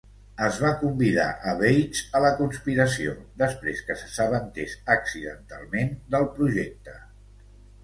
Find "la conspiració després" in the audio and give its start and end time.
2.25-3.83